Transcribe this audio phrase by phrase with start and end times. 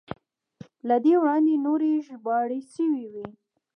[0.87, 3.25] له دې وړاندې نورې ژباړې شوې وې.